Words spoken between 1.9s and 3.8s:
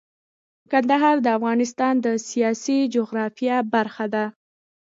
د سیاسي جغرافیه